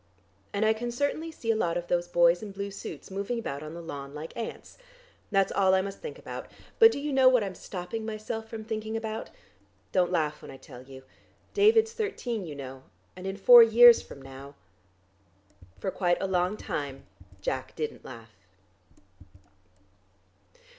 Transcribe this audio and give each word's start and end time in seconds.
"And 0.51 0.65
I 0.65 0.73
certainly 0.89 1.29
can 1.29 1.39
see 1.39 1.51
a 1.51 1.55
lot 1.55 1.77
of 1.77 1.85
those 1.85 2.07
boys 2.07 2.41
in 2.41 2.49
blue 2.53 2.71
suits, 2.71 3.11
moving 3.11 3.37
about 3.37 3.61
on 3.61 3.75
the 3.75 3.83
lawn 3.83 4.15
like 4.15 4.35
ants. 4.35 4.79
That's 5.29 5.51
all 5.51 5.75
I 5.75 5.83
must 5.83 5.99
think 6.01 6.17
about. 6.17 6.47
But 6.79 6.91
do 6.91 6.99
you 6.99 7.13
know 7.13 7.29
what 7.29 7.43
I'm 7.43 7.53
stopping 7.53 8.03
myself 8.03 8.49
from 8.49 8.63
thinking 8.63 8.97
about? 8.97 9.29
Don't 9.91 10.11
laugh 10.11 10.41
when 10.41 10.49
I 10.49 10.57
tell 10.57 10.81
you. 10.81 11.03
David's 11.53 11.93
thirteen, 11.93 12.47
you 12.47 12.55
know, 12.55 12.81
and 13.15 13.27
in 13.27 13.37
four 13.37 13.61
years 13.61 14.01
from 14.01 14.23
now" 14.23 14.55
For 15.79 15.91
quite 15.91 16.17
a 16.19 16.25
long 16.25 16.57
time 16.57 17.05
Jack 17.39 17.75
didn't 17.75 18.03
laugh.... 18.03 18.33